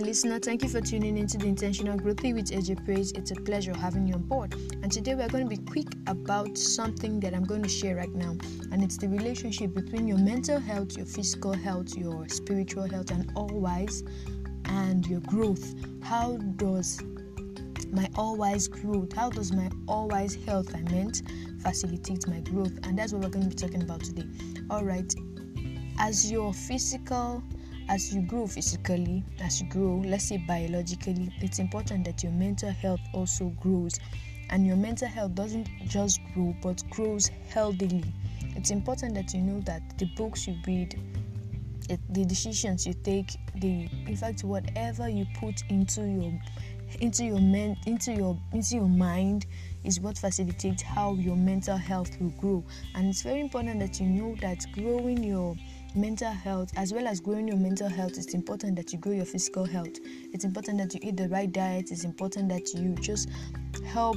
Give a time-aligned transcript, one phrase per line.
[0.00, 0.38] my listener.
[0.38, 3.12] Thank you for tuning into the Intentional Growth with AJ Praise.
[3.12, 4.54] It's a pleasure having you on board.
[4.82, 8.12] And today we're going to be quick about something that I'm going to share right
[8.14, 8.36] now,
[8.72, 13.30] and it's the relationship between your mental health, your physical health, your spiritual health, and
[13.34, 14.02] all wise,
[14.66, 15.74] and your growth.
[16.02, 17.02] How does
[17.92, 21.22] my all wise growth, how does my all wise health, I meant,
[21.62, 22.72] facilitate my growth?
[22.84, 24.26] And that's what we're going to be talking about today.
[24.70, 25.12] All right,
[25.98, 27.42] as your physical
[27.90, 32.70] as you grow physically, as you grow, let's say biologically, it's important that your mental
[32.70, 33.98] health also grows.
[34.50, 38.04] And your mental health doesn't just grow, but grows healthily.
[38.54, 41.00] It's important that you know that the books you read,
[41.88, 46.32] it, the decisions you take, the in fact whatever you put into your
[47.00, 49.46] into your men, into your into your mind
[49.84, 52.64] is what facilitates how your mental health will grow.
[52.94, 55.56] And it's very important that you know that growing your
[55.94, 59.24] mental health as well as growing your mental health it's important that you grow your
[59.24, 59.98] physical health.
[60.32, 61.90] It's important that you eat the right diet.
[61.90, 63.28] It's important that you just
[63.84, 64.16] help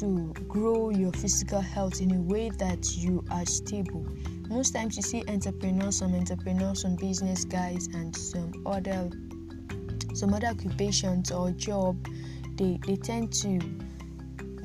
[0.00, 4.06] to grow your physical health in a way that you are stable.
[4.48, 9.10] Most times you see entrepreneurs some entrepreneurs some business guys and some other
[10.14, 11.96] some other occupations or job
[12.56, 13.60] they, they tend to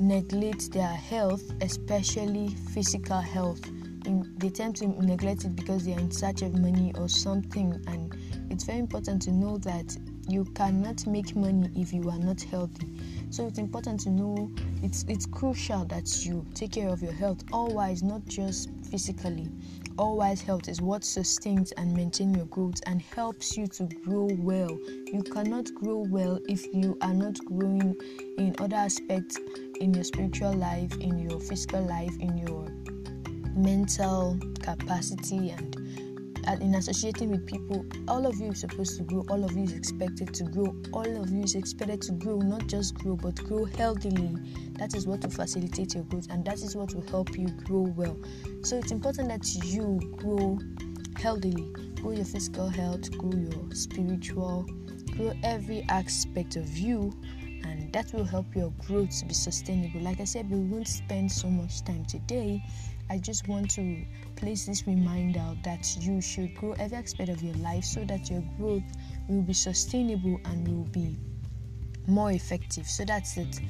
[0.00, 3.60] neglect their health especially physical health
[4.38, 7.82] they tend to neglect it because they are in search of money or something.
[7.86, 8.14] And
[8.50, 9.96] it's very important to know that
[10.28, 12.88] you cannot make money if you are not healthy.
[13.30, 14.50] So it's important to know
[14.82, 19.48] it's it's crucial that you take care of your health, always not just physically.
[19.98, 24.78] Always health is what sustains and maintains your growth and helps you to grow well.
[25.12, 27.94] You cannot grow well if you are not growing
[28.38, 29.38] in other aspects
[29.80, 32.66] in your spiritual life, in your physical life, in your
[33.62, 35.76] mental capacity and
[36.60, 39.72] in associating with people, all of you is supposed to grow, all of you is
[39.72, 43.64] expected to grow, all of you is expected to grow, not just grow, but grow
[43.64, 44.36] healthily.
[44.72, 47.82] That is what will facilitate your growth and that is what will help you grow
[47.96, 48.18] well.
[48.62, 50.58] So it's important that you grow
[51.16, 54.66] healthily, grow your physical health, grow your spiritual,
[55.16, 57.12] grow every aspect of you
[57.64, 60.00] and that will help your growth to be sustainable.
[60.00, 62.64] Like I said, we won't spend so much time today
[63.12, 64.06] I just want to
[64.36, 68.42] place this reminder that you should grow every aspect of your life so that your
[68.56, 68.90] growth
[69.28, 71.18] will be sustainable and will be
[72.06, 72.86] more effective.
[72.86, 73.60] So that's it.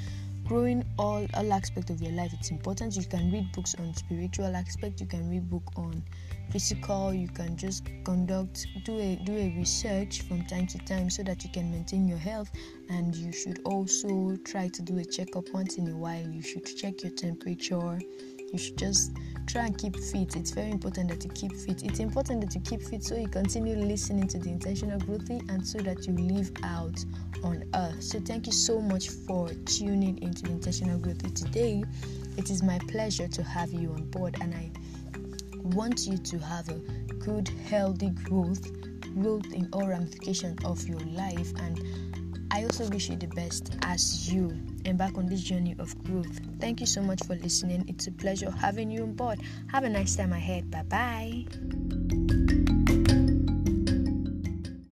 [0.44, 2.94] Growing all all aspect of your life, it's important.
[2.94, 5.00] You can read books on spiritual aspect.
[5.00, 6.04] You can read book on
[6.50, 7.12] physical.
[7.12, 11.42] You can just conduct do a do a research from time to time so that
[11.42, 12.52] you can maintain your health.
[12.90, 16.28] And you should also try to do a checkup once in a while.
[16.28, 17.98] You should check your temperature
[18.52, 19.12] you should just
[19.46, 20.36] try and keep fit.
[20.36, 21.82] It's very important that you keep fit.
[21.82, 25.66] It's important that you keep fit so you continue listening to the intentional growth and
[25.66, 27.02] so that you live out
[27.42, 28.02] on earth.
[28.02, 31.82] So thank you so much for tuning into the intentional growth today.
[32.36, 34.70] It is my pleasure to have you on board and I
[35.58, 36.74] want you to have a
[37.18, 38.70] good healthy growth
[39.20, 44.30] growth in all ramifications of your life and I also wish you the best as
[44.30, 44.54] you
[44.84, 46.38] embark on this journey of growth.
[46.60, 47.86] Thank you so much for listening.
[47.88, 49.40] It's a pleasure having you on board.
[49.68, 50.70] Have a nice time ahead.
[50.70, 52.52] Bye bye.